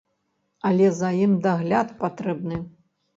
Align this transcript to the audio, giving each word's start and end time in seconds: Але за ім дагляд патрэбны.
Але 0.69 0.87
за 0.99 1.11
ім 1.25 1.35
дагляд 1.45 1.91
патрэбны. 1.99 2.59